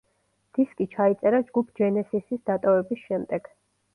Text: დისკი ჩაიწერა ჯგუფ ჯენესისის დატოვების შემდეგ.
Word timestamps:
დისკი 0.57 0.85
ჩაიწერა 0.93 1.41
ჯგუფ 1.51 1.69
ჯენესისის 1.79 2.43
დატოვების 2.51 3.03
შემდეგ. 3.11 3.53